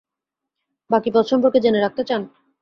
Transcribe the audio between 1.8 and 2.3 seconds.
রাখতে চান?